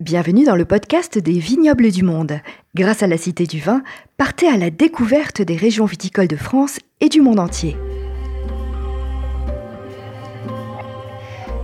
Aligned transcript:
Bienvenue 0.00 0.44
dans 0.44 0.56
le 0.56 0.64
podcast 0.64 1.18
des 1.18 1.38
vignobles 1.38 1.92
du 1.92 2.02
monde. 2.02 2.40
Grâce 2.74 3.04
à 3.04 3.06
la 3.06 3.16
Cité 3.16 3.46
du 3.46 3.60
Vin, 3.60 3.84
partez 4.16 4.48
à 4.48 4.56
la 4.56 4.70
découverte 4.70 5.40
des 5.40 5.54
régions 5.54 5.84
viticoles 5.84 6.26
de 6.26 6.34
France 6.34 6.80
et 7.00 7.08
du 7.08 7.20
monde 7.20 7.38
entier. 7.38 7.76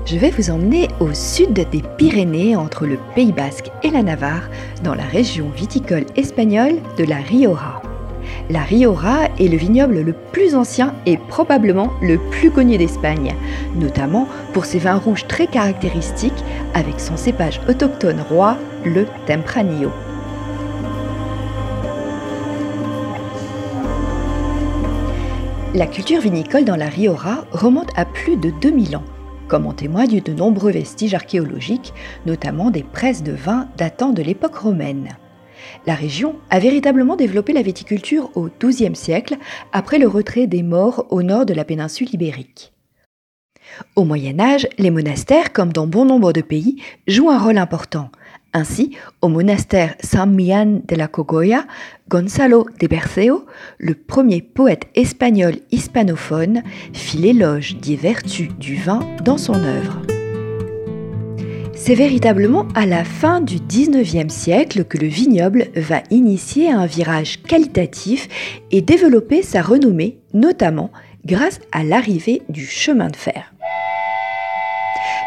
Je 0.07 0.17
vais 0.17 0.31
vous 0.31 0.51
emmener 0.51 0.87
au 1.01 1.13
sud 1.13 1.55
des 1.55 1.83
Pyrénées, 1.99 2.55
entre 2.55 2.87
le 2.87 2.99
Pays 3.17 3.33
basque 3.33 3.73
et 3.83 3.91
la 3.91 4.05
Navarre, 4.05 4.49
dans 4.85 4.95
la 4.95 5.07
région 5.07 5.51
viticole 5.51 6.07
espagnole 6.15 6.81
de 6.99 7.03
la 7.03 7.17
Rioja. 7.17 7.83
La 8.51 8.63
Rioja 8.63 9.29
est 9.39 9.49
le 9.49 9.57
vignoble 9.57 10.01
le 10.01 10.13
plus 10.13 10.55
ancien 10.55 10.95
et 11.07 11.17
probablement 11.17 11.91
le 12.03 12.19
plus 12.19 12.51
connu 12.51 12.79
d'Espagne, 12.79 13.35
notamment 13.77 14.27
pour 14.53 14.65
ses 14.65 14.79
vins 14.79 14.99
rouges 14.99 15.27
très 15.27 15.47
caractéristiques 15.47 16.45
avec 16.75 16.99
son 16.99 17.17
cépage 17.17 17.61
autochtone 17.69 18.21
roi, 18.29 18.57
le 18.85 19.07
Tempranillo. 19.27 19.91
La 25.73 25.87
culture 25.87 26.21
vinicole 26.21 26.65
dans 26.65 26.75
la 26.75 26.89
Rioja 26.89 27.45
remonte 27.53 27.91
à 27.95 28.05
plus 28.05 28.37
de 28.37 28.51
2000 28.61 28.97
ans, 28.97 29.05
comme 29.47 29.67
en 29.67 29.73
témoignent 29.73 30.21
de 30.21 30.33
nombreux 30.33 30.73
vestiges 30.73 31.15
archéologiques, 31.15 31.95
notamment 32.27 32.73
des 32.73 32.83
presses 32.83 33.23
de 33.23 33.31
vin 33.31 33.69
datant 33.77 34.11
de 34.11 34.23
l'époque 34.23 34.57
romaine. 34.57 35.11
La 35.87 35.95
région 35.95 36.37
a 36.51 36.59
véritablement 36.59 37.17
développé 37.17 37.53
la 37.53 37.63
viticulture 37.63 38.31
au 38.35 38.49
XIIe 38.61 38.97
siècle, 38.97 39.37
après 39.73 39.99
le 39.99 40.09
retrait 40.09 40.47
des 40.47 40.63
Maures 40.63 41.07
au 41.11 41.23
nord 41.23 41.47
de 41.47 41.55
la 41.55 41.65
péninsule 41.65 42.13
ibérique. 42.13 42.73
Au 43.97 44.05
Moyen 44.05 44.41
Âge, 44.41 44.69
les 44.79 44.91
monastères, 44.91 45.53
comme 45.53 45.73
dans 45.73 45.87
bon 45.87 46.05
nombre 46.05 46.33
de 46.33 46.41
pays, 46.41 46.83
jouent 47.07 47.31
un 47.31 47.39
rôle 47.39 47.59
important. 47.59 48.11
Ainsi, 48.53 48.97
au 49.23 49.29
monastère 49.29 49.95
San 50.01 50.35
Millán 50.35 50.83
de 50.89 50.97
la 50.97 51.07
Cogolla, 51.07 51.67
Gonzalo 52.09 52.67
de 52.81 52.89
Berceo, 52.89 53.47
le 53.79 53.95
premier 53.95 54.43
poète 54.43 54.89
espagnol 54.97 55.55
hispanophone, 55.71 56.65
fit 56.93 57.19
l'éloge 57.19 57.77
des 57.77 57.95
vertus 57.95 58.49
du 58.59 58.75
vin 58.75 59.01
dans 59.25 59.39
son 59.39 59.55
œuvre. 59.55 60.03
C'est 61.83 61.95
véritablement 61.95 62.69
à 62.75 62.85
la 62.85 63.05
fin 63.05 63.41
du 63.41 63.57
19e 63.57 64.29
siècle 64.29 64.85
que 64.85 64.99
le 64.99 65.07
vignoble 65.07 65.69
va 65.75 66.03
initier 66.11 66.71
un 66.71 66.85
virage 66.85 67.43
qualitatif 67.43 68.29
et 68.71 68.83
développer 68.83 69.43
sa 69.43 69.63
renommée, 69.63 70.19
notamment 70.35 70.91
grâce 71.25 71.59
à 71.73 71.83
l'arrivée 71.83 72.43
du 72.51 72.67
chemin 72.67 73.09
de 73.09 73.17
fer. 73.17 73.55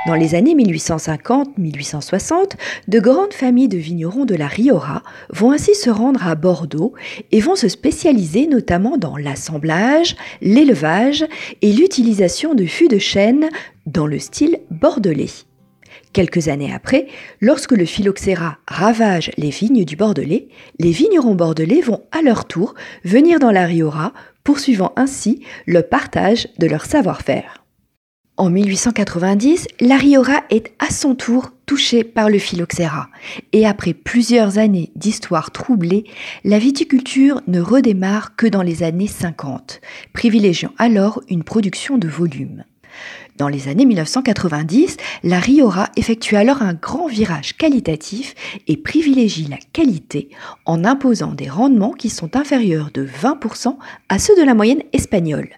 Dans 0.05 0.13
les 0.13 0.35
années 0.35 0.53
1850-1860, 0.53 2.51
de 2.87 2.99
grandes 2.99 3.33
familles 3.33 3.67
de 3.67 3.79
vignerons 3.79 4.25
de 4.25 4.35
la 4.35 4.45
Rioja 4.45 5.01
vont 5.31 5.49
ainsi 5.51 5.73
se 5.73 5.89
rendre 5.89 6.27
à 6.27 6.35
Bordeaux 6.35 6.93
et 7.31 7.39
vont 7.39 7.55
se 7.55 7.67
spécialiser 7.67 8.45
notamment 8.45 8.97
dans 8.97 9.17
l'assemblage, 9.17 10.15
l'élevage 10.41 11.25
et 11.63 11.73
l'utilisation 11.73 12.53
de 12.53 12.65
fûts 12.65 12.89
de 12.89 12.99
chêne 12.99 13.49
dans 13.87 14.05
le 14.05 14.19
style 14.19 14.59
bordelais. 14.69 15.31
Quelques 16.13 16.47
années 16.47 16.71
après, 16.71 17.07
lorsque 17.41 17.71
le 17.71 17.85
phylloxéra 17.85 18.59
ravage 18.67 19.31
les 19.37 19.49
vignes 19.49 19.83
du 19.83 19.95
Bordelais, 19.95 20.47
les 20.77 20.91
vignerons 20.91 21.33
bordelais 21.33 21.81
vont 21.81 22.03
à 22.11 22.21
leur 22.21 22.45
tour 22.45 22.75
venir 23.03 23.39
dans 23.39 23.49
la 23.49 23.65
Rioja, 23.65 24.13
poursuivant 24.43 24.93
ainsi 24.95 25.41
le 25.65 25.81
partage 25.81 26.47
de 26.59 26.67
leur 26.67 26.85
savoir-faire. 26.85 27.63
En 28.37 28.51
1890, 28.51 29.67
la 29.79 29.97
Rioja 29.97 30.43
est 30.51 30.73
à 30.77 30.91
son 30.91 31.15
tour 31.15 31.51
touchée 31.65 32.03
par 32.03 32.29
le 32.29 32.37
phylloxéra, 32.37 33.09
et 33.51 33.65
après 33.65 33.95
plusieurs 33.95 34.59
années 34.59 34.91
d'histoire 34.95 35.49
troublée, 35.49 36.03
la 36.43 36.59
viticulture 36.59 37.41
ne 37.47 37.59
redémarre 37.59 38.35
que 38.35 38.45
dans 38.45 38.63
les 38.63 38.83
années 38.83 39.07
50, 39.07 39.81
privilégiant 40.13 40.73
alors 40.77 41.21
une 41.29 41.43
production 41.43 41.97
de 41.97 42.07
volume. 42.07 42.65
Dans 43.37 43.47
les 43.47 43.67
années 43.67 43.85
1990, 43.85 44.97
la 45.23 45.39
Rioja 45.39 45.89
effectue 45.95 46.35
alors 46.35 46.61
un 46.61 46.73
grand 46.73 47.07
virage 47.07 47.57
qualitatif 47.57 48.35
et 48.67 48.77
privilégie 48.77 49.47
la 49.49 49.57
qualité 49.73 50.29
en 50.65 50.83
imposant 50.85 51.33
des 51.33 51.49
rendements 51.49 51.93
qui 51.93 52.09
sont 52.09 52.35
inférieurs 52.35 52.91
de 52.93 53.05
20% 53.05 53.75
à 54.09 54.19
ceux 54.19 54.35
de 54.37 54.43
la 54.43 54.53
moyenne 54.53 54.83
espagnole. 54.93 55.49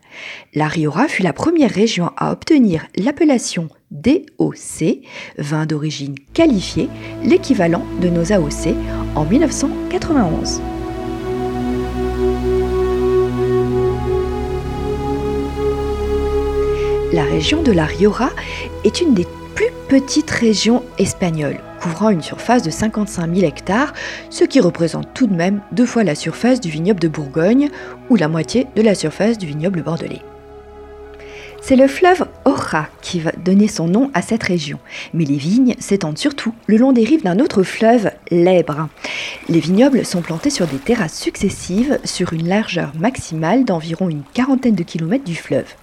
La 0.53 0.67
Rioja 0.67 1.07
fut 1.07 1.23
la 1.23 1.33
première 1.33 1.71
région 1.71 2.11
à 2.15 2.31
obtenir 2.31 2.87
l'appellation 2.95 3.67
DOC, 3.91 5.01
vin 5.37 5.65
d'origine 5.65 6.15
qualifiée, 6.33 6.89
l'équivalent 7.23 7.85
de 8.01 8.07
nos 8.07 8.31
AOC, 8.31 8.73
en 9.15 9.25
1991. 9.25 10.61
La 17.13 17.23
région 17.23 17.61
de 17.61 17.71
la 17.71 17.85
Rioja 17.85 18.31
est 18.83 18.99
une 18.99 19.13
des 19.13 19.27
plus 19.53 19.69
petites 19.87 20.31
régions 20.31 20.83
espagnoles, 20.97 21.59
couvrant 21.79 22.09
une 22.09 22.23
surface 22.23 22.63
de 22.63 22.71
55 22.71 23.33
000 23.33 23.47
hectares, 23.47 23.93
ce 24.29 24.43
qui 24.43 24.59
représente 24.59 25.13
tout 25.13 25.27
de 25.27 25.35
même 25.35 25.61
deux 25.71 25.85
fois 25.85 26.03
la 26.03 26.15
surface 26.15 26.59
du 26.59 26.69
vignoble 26.69 26.99
de 26.99 27.07
Bourgogne 27.07 27.69
ou 28.09 28.15
la 28.15 28.27
moitié 28.27 28.67
de 28.75 28.81
la 28.81 28.95
surface 28.95 29.37
du 29.37 29.45
vignoble 29.45 29.83
bordelais. 29.83 30.21
C'est 31.61 31.75
le 31.75 31.87
fleuve 31.87 32.27
Ora 32.43 32.87
qui 33.01 33.19
va 33.19 33.31
donner 33.31 33.67
son 33.67 33.87
nom 33.87 34.11
à 34.13 34.21
cette 34.21 34.43
région, 34.43 34.79
mais 35.13 35.25
les 35.25 35.37
vignes 35.37 35.75
s'étendent 35.79 36.17
surtout 36.17 36.53
le 36.67 36.77
long 36.77 36.91
des 36.91 37.03
rives 37.03 37.23
d'un 37.23 37.39
autre 37.39 37.63
fleuve, 37.63 38.11
l'Ebre. 38.29 38.87
Les 39.47 39.59
vignobles 39.59 40.05
sont 40.05 40.21
plantés 40.21 40.49
sur 40.49 40.67
des 40.67 40.77
terrasses 40.77 41.19
successives 41.19 41.99
sur 42.03 42.33
une 42.33 42.47
largeur 42.47 42.91
maximale 42.97 43.63
d'environ 43.63 44.09
une 44.09 44.23
quarantaine 44.33 44.75
de 44.75 44.83
kilomètres 44.83 45.23
du 45.23 45.35
fleuve. 45.35 45.75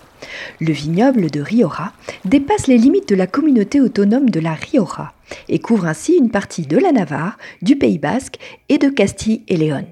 Le 0.61 0.73
vignoble 0.73 1.31
de 1.31 1.41
Rioja 1.41 1.93
dépasse 2.25 2.67
les 2.67 2.79
limites 2.79 3.09
de 3.09 3.15
la 3.15 3.27
communauté 3.27 3.81
autonome 3.81 4.31
de 4.31 4.41
la 4.41 4.55
Rioja 4.55 5.15
et 5.49 5.59
couvre 5.59 5.87
ainsi 5.87 6.17
une 6.17 6.31
partie 6.31 6.67
de 6.67 6.79
la 6.79 6.93
Navarre, 6.93 7.39
du 7.63 7.77
Pays 7.77 7.99
basque 7.99 8.39
et 8.69 8.79
de 8.79 8.89
Castille 8.89 9.43
et 9.49 9.57
Léon. 9.57 9.87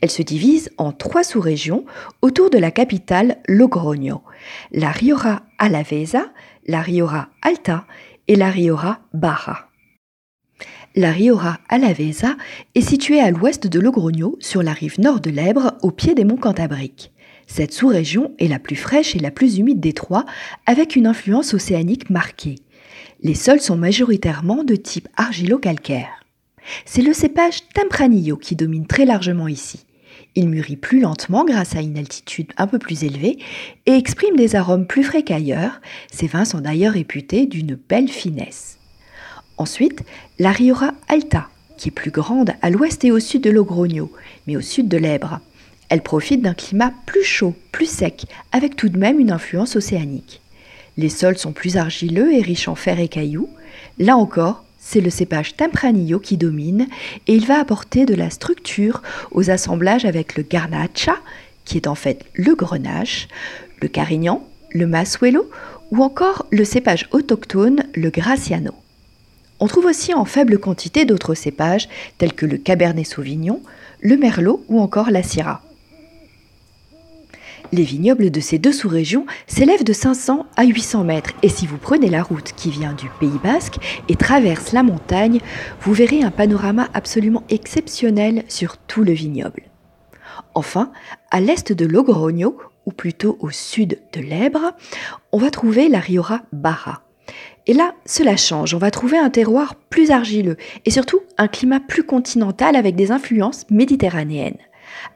Elle 0.00 0.10
se 0.10 0.22
divise 0.22 0.70
en 0.78 0.92
trois 0.92 1.24
sous-régions 1.24 1.84
autour 2.22 2.50
de 2.50 2.58
la 2.58 2.70
capitale 2.70 3.38
Logroño, 3.48 4.22
la 4.72 4.90
Rioja 4.90 5.42
Alavesa, 5.58 6.32
la 6.66 6.80
Rioja 6.80 7.28
Alta 7.42 7.86
et 8.28 8.36
la 8.36 8.50
Rioja 8.50 9.00
Baja. 9.12 9.68
La 10.96 11.10
Rioja 11.10 11.58
Alavesa 11.68 12.36
est 12.76 12.80
située 12.80 13.20
à 13.20 13.32
l'ouest 13.32 13.66
de 13.66 13.80
Logroño, 13.80 14.36
sur 14.38 14.62
la 14.62 14.72
rive 14.72 15.00
nord 15.00 15.18
de 15.18 15.30
l'Ebre, 15.30 15.72
au 15.82 15.90
pied 15.90 16.14
des 16.14 16.24
monts 16.24 16.36
Cantabriques. 16.36 17.12
Cette 17.46 17.72
sous-région 17.72 18.32
est 18.38 18.48
la 18.48 18.58
plus 18.58 18.76
fraîche 18.76 19.14
et 19.14 19.20
la 19.20 19.30
plus 19.30 19.58
humide 19.58 19.80
des 19.80 19.92
trois, 19.92 20.24
avec 20.66 20.96
une 20.96 21.06
influence 21.06 21.54
océanique 21.54 22.10
marquée. 22.10 22.56
Les 23.22 23.34
sols 23.34 23.60
sont 23.60 23.76
majoritairement 23.76 24.64
de 24.64 24.76
type 24.76 25.08
argilo-calcaire. 25.16 26.24
C'est 26.84 27.02
le 27.02 27.12
cépage 27.12 27.68
Tempranillo 27.74 28.36
qui 28.36 28.56
domine 28.56 28.86
très 28.86 29.04
largement 29.04 29.48
ici. 29.48 29.84
Il 30.34 30.48
mûrit 30.48 30.76
plus 30.76 31.00
lentement 31.00 31.44
grâce 31.44 31.76
à 31.76 31.80
une 31.80 31.98
altitude 31.98 32.52
un 32.56 32.66
peu 32.66 32.78
plus 32.78 33.04
élevée 33.04 33.38
et 33.86 33.92
exprime 33.92 34.36
des 34.36 34.56
arômes 34.56 34.86
plus 34.86 35.04
frais 35.04 35.22
qu'ailleurs. 35.22 35.80
Ces 36.10 36.26
vins 36.26 36.44
sont 36.44 36.60
d'ailleurs 36.60 36.94
réputés 36.94 37.46
d'une 37.46 37.76
belle 37.76 38.08
finesse. 38.08 38.78
Ensuite, 39.56 40.02
la 40.38 40.50
Rioja 40.50 40.94
Alta, 41.08 41.48
qui 41.76 41.88
est 41.88 41.92
plus 41.92 42.10
grande 42.10 42.52
à 42.62 42.70
l'ouest 42.70 43.04
et 43.04 43.12
au 43.12 43.20
sud 43.20 43.42
de 43.42 43.50
Logroño, 43.50 44.10
mais 44.46 44.56
au 44.56 44.60
sud 44.60 44.88
de 44.88 44.96
l'Ebre. 44.96 45.40
Elle 45.94 46.02
profite 46.02 46.42
d'un 46.42 46.54
climat 46.54 46.92
plus 47.06 47.22
chaud, 47.22 47.54
plus 47.70 47.88
sec, 47.88 48.26
avec 48.50 48.74
tout 48.74 48.88
de 48.88 48.98
même 48.98 49.20
une 49.20 49.30
influence 49.30 49.76
océanique. 49.76 50.40
Les 50.96 51.08
sols 51.08 51.38
sont 51.38 51.52
plus 51.52 51.76
argileux 51.76 52.34
et 52.34 52.42
riches 52.42 52.66
en 52.66 52.74
fer 52.74 52.98
et 52.98 53.06
cailloux. 53.06 53.48
Là 54.00 54.16
encore, 54.16 54.64
c'est 54.80 55.00
le 55.00 55.08
cépage 55.08 55.56
Tempranillo 55.56 56.18
qui 56.18 56.36
domine 56.36 56.88
et 57.28 57.36
il 57.36 57.46
va 57.46 57.60
apporter 57.60 58.06
de 58.06 58.14
la 58.16 58.30
structure 58.30 59.02
aux 59.30 59.50
assemblages 59.50 60.04
avec 60.04 60.34
le 60.34 60.42
Garnacha, 60.42 61.14
qui 61.64 61.76
est 61.76 61.86
en 61.86 61.94
fait 61.94 62.24
le 62.34 62.56
Grenache, 62.56 63.28
le 63.80 63.86
Carignan, 63.86 64.44
le 64.72 64.88
Masuelo 64.88 65.48
ou 65.92 66.02
encore 66.02 66.46
le 66.50 66.64
cépage 66.64 67.06
autochtone, 67.12 67.84
le 67.94 68.10
Graciano. 68.10 68.72
On 69.60 69.68
trouve 69.68 69.86
aussi 69.86 70.12
en 70.12 70.24
faible 70.24 70.58
quantité 70.58 71.04
d'autres 71.04 71.34
cépages 71.34 71.88
tels 72.18 72.32
que 72.32 72.46
le 72.46 72.58
Cabernet 72.58 73.06
Sauvignon, 73.06 73.62
le 74.00 74.16
Merlot 74.16 74.64
ou 74.66 74.80
encore 74.80 75.12
la 75.12 75.22
Syrah. 75.22 75.63
Les 77.74 77.82
vignobles 77.82 78.30
de 78.30 78.38
ces 78.38 78.60
deux 78.60 78.70
sous-régions 78.70 79.26
s'élèvent 79.48 79.82
de 79.82 79.92
500 79.92 80.46
à 80.54 80.64
800 80.64 81.02
mètres 81.02 81.32
et 81.42 81.48
si 81.48 81.66
vous 81.66 81.76
prenez 81.76 82.08
la 82.08 82.22
route 82.22 82.52
qui 82.52 82.70
vient 82.70 82.92
du 82.92 83.08
Pays 83.18 83.40
basque 83.42 83.78
et 84.08 84.14
traverse 84.14 84.70
la 84.70 84.84
montagne, 84.84 85.40
vous 85.80 85.92
verrez 85.92 86.22
un 86.22 86.30
panorama 86.30 86.88
absolument 86.94 87.42
exceptionnel 87.48 88.44
sur 88.46 88.76
tout 88.76 89.02
le 89.02 89.10
vignoble. 89.10 89.64
Enfin, 90.54 90.92
à 91.32 91.40
l'est 91.40 91.72
de 91.72 91.84
Logroño, 91.84 92.56
ou 92.86 92.92
plutôt 92.92 93.38
au 93.40 93.50
sud 93.50 93.98
de 94.12 94.20
l'Ebre, 94.20 94.70
on 95.32 95.38
va 95.38 95.50
trouver 95.50 95.88
la 95.88 95.98
Rioja 95.98 96.42
Barra. 96.52 97.02
Et 97.66 97.72
là, 97.72 97.96
cela 98.06 98.36
change. 98.36 98.72
On 98.74 98.78
va 98.78 98.92
trouver 98.92 99.18
un 99.18 99.30
terroir 99.30 99.74
plus 99.74 100.12
argileux 100.12 100.58
et 100.84 100.92
surtout 100.92 101.22
un 101.38 101.48
climat 101.48 101.80
plus 101.80 102.04
continental 102.04 102.76
avec 102.76 102.94
des 102.94 103.10
influences 103.10 103.68
méditerranéennes, 103.68 104.58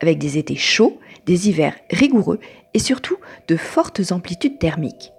avec 0.00 0.18
des 0.18 0.38
étés 0.38 0.56
chauds, 0.56 0.98
des 1.28 1.48
hivers 1.48 1.74
rigoureux 1.90 2.40
et 2.72 2.78
surtout 2.78 3.18
de 3.46 3.56
fortes 3.56 4.12
amplitudes 4.12 4.58
thermiques. 4.58 5.12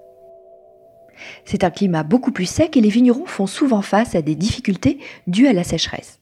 C'est 1.45 1.63
un 1.63 1.69
climat 1.69 2.03
beaucoup 2.03 2.31
plus 2.31 2.47
sec 2.47 2.75
et 2.75 2.81
les 2.81 2.89
vignerons 2.89 3.27
font 3.27 3.47
souvent 3.47 3.83
face 3.83 4.15
à 4.15 4.21
des 4.21 4.35
difficultés 4.35 4.97
dues 5.27 5.47
à 5.47 5.53
la 5.53 5.63
sécheresse. 5.63 6.19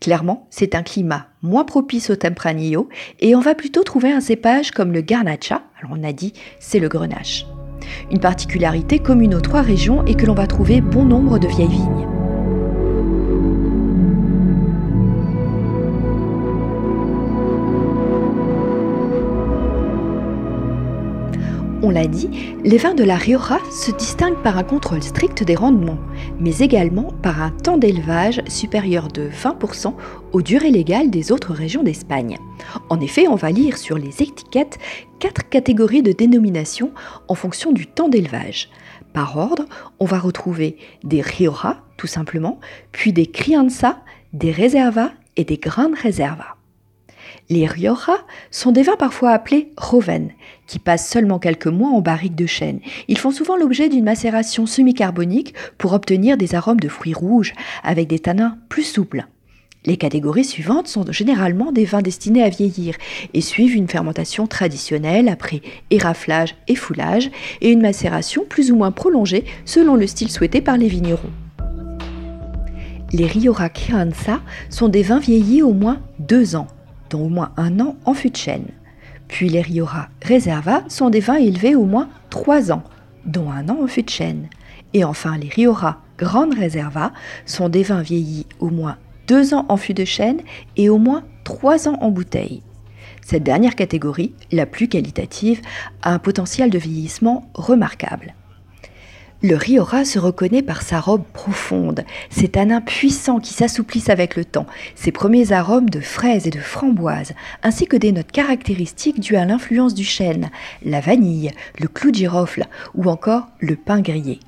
Clairement, 0.00 0.46
c'est 0.50 0.74
un 0.74 0.82
climat 0.82 1.26
moins 1.42 1.64
propice 1.64 2.10
au 2.10 2.16
Tempranillo 2.16 2.88
et 3.20 3.34
on 3.34 3.40
va 3.40 3.54
plutôt 3.54 3.82
trouver 3.82 4.12
un 4.12 4.20
cépage 4.20 4.70
comme 4.70 4.92
le 4.92 5.00
Garnacha, 5.00 5.62
alors 5.78 5.98
on 5.98 6.04
a 6.04 6.12
dit 6.12 6.32
c'est 6.60 6.80
le 6.80 6.88
grenache. 6.88 7.44
Une 8.10 8.20
particularité 8.20 9.00
commune 9.00 9.34
aux 9.34 9.40
trois 9.40 9.62
régions 9.62 10.04
est 10.04 10.14
que 10.14 10.26
l'on 10.26 10.34
va 10.34 10.46
trouver 10.46 10.80
bon 10.80 11.04
nombre 11.04 11.38
de 11.38 11.48
vieilles 11.48 11.68
vignes. 11.68 12.13
On 21.86 21.90
l'a 21.90 22.06
dit, 22.06 22.30
les 22.64 22.78
vins 22.78 22.94
de 22.94 23.04
la 23.04 23.16
Rioja 23.16 23.58
se 23.70 23.90
distinguent 23.90 24.42
par 24.42 24.56
un 24.56 24.64
contrôle 24.64 25.02
strict 25.02 25.44
des 25.44 25.54
rendements, 25.54 25.98
mais 26.40 26.60
également 26.60 27.12
par 27.22 27.42
un 27.42 27.50
temps 27.50 27.76
d'élevage 27.76 28.40
supérieur 28.48 29.08
de 29.08 29.28
20% 29.28 29.92
aux 30.32 30.40
durées 30.40 30.70
légales 30.70 31.10
des 31.10 31.30
autres 31.30 31.52
régions 31.52 31.82
d'Espagne. 31.82 32.38
En 32.88 33.00
effet, 33.00 33.28
on 33.28 33.34
va 33.34 33.50
lire 33.50 33.76
sur 33.76 33.98
les 33.98 34.22
étiquettes 34.22 34.78
quatre 35.18 35.46
catégories 35.50 36.00
de 36.00 36.12
dénomination 36.12 36.90
en 37.28 37.34
fonction 37.34 37.70
du 37.70 37.86
temps 37.86 38.08
d'élevage. 38.08 38.70
Par 39.12 39.36
ordre, 39.36 39.66
on 40.00 40.06
va 40.06 40.18
retrouver 40.18 40.78
des 41.02 41.20
Rioja, 41.20 41.82
tout 41.98 42.06
simplement, 42.06 42.60
puis 42.92 43.12
des 43.12 43.26
Crianza, 43.26 43.98
des 44.32 44.52
Reserva 44.52 45.10
et 45.36 45.44
des 45.44 45.58
Grandes 45.58 45.98
Reserva. 46.02 46.56
Les 47.50 47.66
Rioja 47.66 48.16
sont 48.50 48.72
des 48.72 48.82
vins 48.82 48.96
parfois 48.96 49.32
appelés 49.32 49.70
Roven, 49.76 50.30
qui 50.66 50.78
passent 50.78 51.08
seulement 51.08 51.38
quelques 51.38 51.66
mois 51.66 51.90
en 51.90 52.00
barrique 52.00 52.34
de 52.34 52.46
chêne. 52.46 52.80
Ils 53.06 53.18
font 53.18 53.32
souvent 53.32 53.58
l'objet 53.58 53.90
d'une 53.90 54.04
macération 54.04 54.64
semi-carbonique 54.64 55.54
pour 55.76 55.92
obtenir 55.92 56.38
des 56.38 56.54
arômes 56.54 56.80
de 56.80 56.88
fruits 56.88 57.12
rouges 57.12 57.52
avec 57.82 58.08
des 58.08 58.18
tanins 58.18 58.56
plus 58.70 58.84
souples. 58.84 59.26
Les 59.84 59.98
catégories 59.98 60.46
suivantes 60.46 60.88
sont 60.88 61.04
généralement 61.12 61.70
des 61.70 61.84
vins 61.84 62.00
destinés 62.00 62.42
à 62.42 62.48
vieillir 62.48 62.94
et 63.34 63.42
suivent 63.42 63.76
une 63.76 63.88
fermentation 63.88 64.46
traditionnelle 64.46 65.28
après 65.28 65.60
éraflage 65.90 66.56
et 66.68 66.74
foulage 66.74 67.30
et 67.60 67.70
une 67.70 67.82
macération 67.82 68.46
plus 68.48 68.72
ou 68.72 68.76
moins 68.76 68.92
prolongée 68.92 69.44
selon 69.66 69.96
le 69.96 70.06
style 70.06 70.30
souhaité 70.30 70.62
par 70.62 70.78
les 70.78 70.88
vignerons. 70.88 71.30
Les 73.12 73.26
Rioja 73.26 73.68
Crianza 73.68 74.40
sont 74.70 74.88
des 74.88 75.02
vins 75.02 75.18
vieillis 75.18 75.62
au 75.62 75.74
moins 75.74 76.00
deux 76.18 76.56
ans 76.56 76.68
au 77.12 77.28
moins 77.28 77.52
un 77.56 77.80
an 77.80 77.96
en 78.04 78.14
fût 78.14 78.30
de 78.30 78.36
chêne. 78.36 78.68
Puis 79.28 79.48
les 79.48 79.60
Rioja 79.60 80.08
Reserva 80.26 80.82
sont 80.88 81.10
des 81.10 81.20
vins 81.20 81.36
élevés 81.36 81.74
au 81.74 81.84
moins 81.84 82.08
trois 82.30 82.72
ans, 82.72 82.82
dont 83.26 83.50
un 83.50 83.68
an 83.68 83.78
en 83.82 83.86
fût 83.86 84.02
de 84.02 84.10
chêne. 84.10 84.48
Et 84.92 85.04
enfin, 85.04 85.36
les 85.36 85.48
Rioja 85.48 85.98
Grande 86.18 86.56
Reserva 86.58 87.12
sont 87.46 87.68
des 87.68 87.82
vins 87.82 88.02
vieillis 88.02 88.46
au 88.60 88.70
moins 88.70 88.96
deux 89.26 89.54
ans 89.54 89.66
en 89.68 89.76
fût 89.76 89.94
de 89.94 90.04
chêne 90.04 90.40
et 90.76 90.88
au 90.88 90.98
moins 90.98 91.24
trois 91.42 91.88
ans 91.88 91.98
en 92.00 92.10
bouteille. 92.10 92.62
Cette 93.22 93.42
dernière 93.42 93.74
catégorie, 93.74 94.34
la 94.52 94.66
plus 94.66 94.86
qualitative, 94.86 95.62
a 96.02 96.12
un 96.12 96.18
potentiel 96.18 96.70
de 96.70 96.78
vieillissement 96.78 97.50
remarquable. 97.54 98.34
Le 99.46 99.56
Riora 99.56 100.06
se 100.06 100.18
reconnaît 100.18 100.62
par 100.62 100.80
sa 100.80 101.00
robe 101.00 101.24
profonde, 101.34 102.04
ses 102.30 102.48
tanins 102.48 102.80
puissants 102.80 103.40
qui 103.40 103.52
s'assouplissent 103.52 104.08
avec 104.08 104.36
le 104.36 104.44
temps, 104.46 104.64
ses 104.94 105.12
premiers 105.12 105.52
arômes 105.52 105.90
de 105.90 106.00
fraises 106.00 106.46
et 106.46 106.50
de 106.50 106.60
framboises, 106.60 107.34
ainsi 107.62 107.86
que 107.86 107.98
des 107.98 108.10
notes 108.10 108.32
caractéristiques 108.32 109.20
dues 109.20 109.36
à 109.36 109.44
l'influence 109.44 109.92
du 109.92 110.02
chêne, 110.02 110.48
la 110.82 111.00
vanille, 111.00 111.50
le 111.78 111.88
clou 111.88 112.10
de 112.10 112.16
girofle 112.16 112.64
ou 112.94 113.10
encore 113.10 113.48
le 113.60 113.76
pain 113.76 114.00
grillé. 114.00 114.40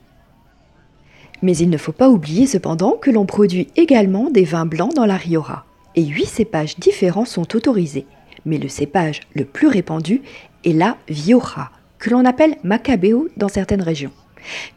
Mais 1.42 1.54
il 1.58 1.68
ne 1.68 1.76
faut 1.76 1.92
pas 1.92 2.08
oublier 2.08 2.46
cependant 2.46 2.92
que 2.92 3.10
l'on 3.10 3.26
produit 3.26 3.68
également 3.76 4.30
des 4.30 4.44
vins 4.44 4.64
blancs 4.64 4.94
dans 4.94 5.04
la 5.04 5.18
Riora, 5.18 5.66
et 5.94 6.06
huit 6.06 6.24
cépages 6.24 6.78
différents 6.78 7.26
sont 7.26 7.54
autorisés. 7.54 8.06
Mais 8.46 8.56
le 8.56 8.70
cépage 8.70 9.20
le 9.34 9.44
plus 9.44 9.68
répandu 9.68 10.22
est 10.64 10.72
la 10.72 10.96
Vioja, 11.06 11.70
que 11.98 12.08
l'on 12.08 12.24
appelle 12.24 12.56
Macabeo 12.64 13.28
dans 13.36 13.48
certaines 13.48 13.82
régions. 13.82 14.12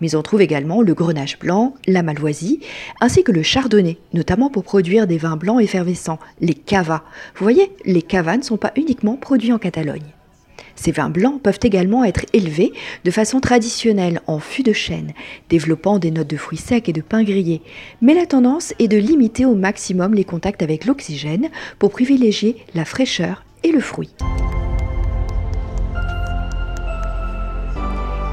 Mais 0.02 0.16
on 0.16 0.22
trouve 0.22 0.42
également 0.42 0.82
le 0.82 0.94
grenache 0.94 1.40
blanc, 1.40 1.76
la 1.88 2.04
malvoisie, 2.04 2.60
ainsi 3.02 3.24
que 3.24 3.32
le 3.32 3.44
chardonnay, 3.44 3.98
notamment 4.14 4.50
pour 4.50 4.64
produire 4.64 5.08
des 5.08 5.18
vins 5.18 5.38
blancs 5.38 5.62
effervescents, 5.62 6.20
les 6.42 6.54
cavas. 6.54 7.04
Vous 7.36 7.44
voyez, 7.44 7.72
les 7.86 8.02
cavas 8.02 8.38
ne 8.38 8.44
sont 8.44 8.58
pas 8.58 8.74
uniquement 8.76 9.16
produits 9.16 9.54
en 9.54 9.60
Catalogne. 9.60 10.14
Ces 10.76 10.92
vins 10.92 11.10
blancs 11.10 11.42
peuvent 11.42 11.60
également 11.62 12.06
être 12.06 12.26
élevés 12.32 12.72
de 13.04 13.12
façon 13.12 13.42
traditionnelle 13.42 14.22
en 14.28 14.40
fût 14.40 14.64
de 14.64 14.72
chêne, 14.72 15.14
développant 15.50 16.00
des 16.00 16.10
notes 16.10 16.30
de 16.30 16.38
fruits 16.38 16.58
secs 16.58 16.88
et 16.88 16.94
de 16.94 17.02
pain 17.02 17.24
grillé. 17.24 17.62
Mais 18.02 18.14
la 18.14 18.26
tendance 18.26 18.74
est 18.80 18.88
de 18.88 18.98
limiter 18.98 19.46
au 19.46 19.56
maximum 19.56 20.14
les 20.14 20.24
contacts 20.24 20.64
avec 20.64 20.86
l'oxygène 20.86 21.50
pour 21.80 21.92
privilégier 21.92 22.56
la 22.76 22.86
fraîcheur 22.86 23.44
et 23.64 23.72
le 23.72 23.82
fruit. 23.82 24.14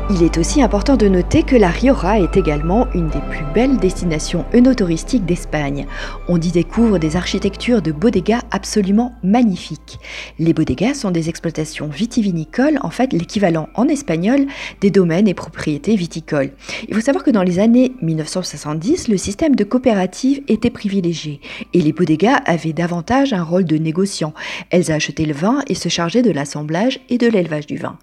Il 0.09 0.23
est 0.23 0.39
aussi 0.39 0.63
important 0.63 0.97
de 0.97 1.09
noter 1.09 1.43
que 1.43 1.57
la 1.57 1.69
Riora 1.69 2.21
est 2.21 2.37
également 2.37 2.87
une 2.95 3.09
des 3.09 3.21
plus 3.29 3.45
belles 3.53 3.77
destinations 3.77 4.45
œnotouristiques 4.55 5.27
d'Espagne. 5.27 5.85
On 6.29 6.41
y 6.41 6.53
découvre 6.53 6.99
des 6.99 7.17
architectures 7.17 7.83
de 7.83 7.91
bodegas 7.91 8.43
absolument 8.53 9.17
magnifiques. 9.25 9.99
Les 10.39 10.53
bodegas 10.53 10.95
sont 10.95 11.11
des 11.11 11.29
exploitations 11.29 11.89
vitivinicoles, 11.89 12.79
en 12.83 12.91
fait 12.91 13.13
l'équivalent 13.13 13.69
en 13.75 13.89
espagnol 13.89 14.47
des 14.81 14.93
domaines 14.93 15.27
et 15.27 15.35
propriétés 15.35 15.97
viticoles. 15.97 16.53
Il 16.89 16.95
faut 16.95 17.01
savoir 17.01 17.25
que 17.25 17.33
dans 17.33 17.43
les 17.43 17.59
années 17.59 17.93
1970, 18.01 19.09
le 19.09 19.17
système 19.17 19.57
de 19.57 19.65
coopérative 19.65 20.41
était 20.47 20.71
privilégié 20.71 21.41
et 21.75 21.81
les 21.81 21.93
bodegas 21.93 22.43
avaient 22.47 22.73
davantage 22.73 23.33
un 23.33 23.43
rôle 23.43 23.65
de 23.65 23.77
négociant. 23.77 24.35
Elles 24.71 24.93
achetaient 24.93 25.25
le 25.25 25.35
vin 25.35 25.63
et 25.67 25.75
se 25.75 25.89
chargeaient 25.89 26.23
de 26.23 26.31
l'assemblage 26.31 27.01
et 27.09 27.19
de 27.19 27.27
l'élevage 27.27 27.67
du 27.67 27.77
vin. 27.77 27.99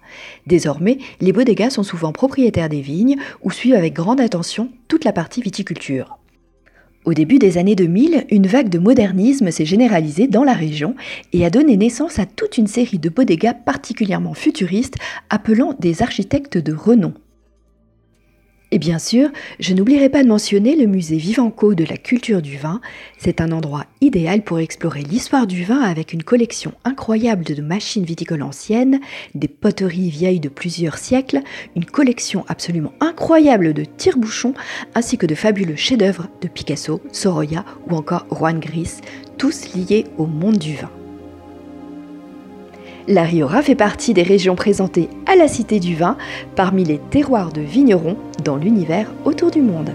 Désormais, 0.46 0.98
les 1.22 1.32
bodegas 1.32 1.70
sont 1.70 1.93
souvent 1.94 2.10
propriétaires 2.10 2.68
des 2.68 2.80
vignes 2.80 3.16
ou 3.42 3.52
suivent 3.52 3.76
avec 3.76 3.94
grande 3.94 4.20
attention 4.20 4.68
toute 4.88 5.04
la 5.04 5.12
partie 5.12 5.40
viticulture. 5.40 6.18
Au 7.04 7.14
début 7.14 7.38
des 7.38 7.56
années 7.56 7.76
2000, 7.76 8.24
une 8.30 8.48
vague 8.48 8.68
de 8.68 8.80
modernisme 8.80 9.52
s'est 9.52 9.64
généralisée 9.64 10.26
dans 10.26 10.42
la 10.42 10.54
région 10.54 10.96
et 11.32 11.46
a 11.46 11.50
donné 11.50 11.76
naissance 11.76 12.18
à 12.18 12.26
toute 12.26 12.58
une 12.58 12.66
série 12.66 12.98
de 12.98 13.10
bodegas 13.10 13.54
particulièrement 13.54 14.34
futuristes 14.34 14.96
appelant 15.30 15.76
des 15.78 16.02
architectes 16.02 16.58
de 16.58 16.74
renom. 16.74 17.14
Et 18.74 18.78
bien 18.80 18.98
sûr, 18.98 19.28
je 19.60 19.72
n'oublierai 19.72 20.08
pas 20.08 20.24
de 20.24 20.28
mentionner 20.28 20.74
le 20.74 20.86
musée 20.86 21.16
Vivanco 21.16 21.74
de 21.74 21.84
la 21.84 21.96
culture 21.96 22.42
du 22.42 22.56
vin. 22.56 22.80
C'est 23.18 23.40
un 23.40 23.52
endroit 23.52 23.86
idéal 24.00 24.42
pour 24.42 24.58
explorer 24.58 25.02
l'histoire 25.02 25.46
du 25.46 25.62
vin 25.62 25.80
avec 25.80 26.12
une 26.12 26.24
collection 26.24 26.72
incroyable 26.82 27.44
de 27.44 27.62
machines 27.62 28.04
viticoles 28.04 28.42
anciennes, 28.42 28.98
des 29.36 29.46
poteries 29.46 30.10
vieilles 30.10 30.40
de 30.40 30.48
plusieurs 30.48 30.98
siècles, 30.98 31.42
une 31.76 31.84
collection 31.84 32.44
absolument 32.48 32.92
incroyable 32.98 33.74
de 33.74 33.84
tire-bouchons, 33.84 34.54
ainsi 34.96 35.18
que 35.18 35.26
de 35.26 35.36
fabuleux 35.36 35.76
chefs-d'œuvre 35.76 36.26
de 36.40 36.48
Picasso, 36.48 37.00
Sorolla 37.12 37.64
ou 37.88 37.94
encore 37.94 38.26
Juan 38.32 38.58
Gris, 38.58 38.94
tous 39.38 39.72
liés 39.76 40.06
au 40.18 40.26
monde 40.26 40.58
du 40.58 40.74
vin. 40.74 40.90
La 43.06 43.24
Riora 43.24 43.60
fait 43.60 43.74
partie 43.74 44.14
des 44.14 44.22
régions 44.22 44.56
présentées 44.56 45.10
à 45.26 45.36
la 45.36 45.46
Cité 45.46 45.78
du 45.78 45.94
Vin 45.94 46.16
parmi 46.56 46.84
les 46.84 46.98
terroirs 46.98 47.52
de 47.52 47.60
vignerons 47.60 48.16
dans 48.44 48.56
l'univers 48.56 49.10
autour 49.24 49.50
du 49.50 49.62
monde. 49.62 49.90